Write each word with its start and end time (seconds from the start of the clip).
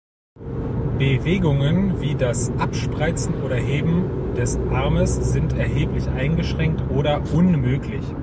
Bewegungen 0.97 2.01
wie 2.01 2.15
das 2.15 2.49
Abspreizen 2.57 3.39
oder 3.43 3.55
Heben 3.57 4.33
des 4.33 4.57
Armes 4.71 5.13
sind 5.17 5.53
erheblich 5.53 6.07
eingeschränkt 6.09 6.81
oder 6.89 7.21
unmöglich. 7.35 8.01